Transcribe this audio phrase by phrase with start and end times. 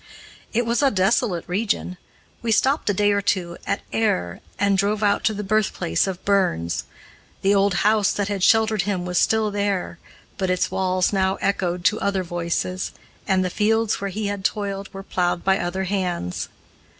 [0.51, 1.95] It was a desolate region.
[2.41, 6.25] We stopped a day or two at Ayr and drove out to the birthplace of
[6.25, 6.85] Burns.
[7.43, 9.99] The old house that had sheltered him was still there,
[10.39, 12.93] but its walls now echoed to other voices,
[13.27, 16.49] and the fields where he had toiled were plowed by other hands.